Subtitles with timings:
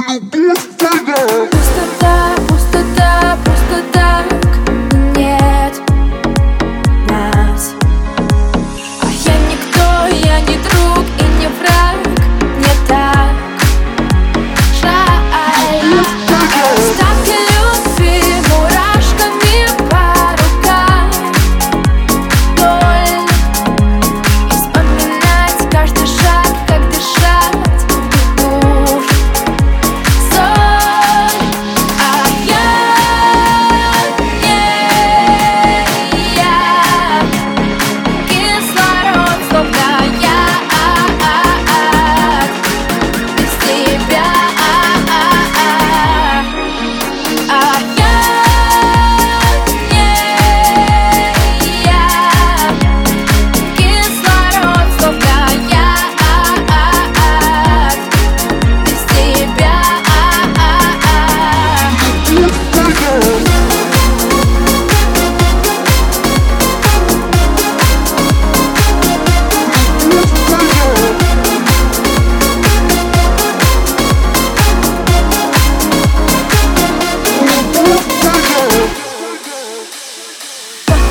[0.00, 1.69] No a baby.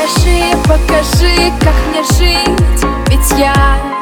[0.00, 2.86] Покажи, покажи, как мне жить.
[3.10, 3.99] Ведь я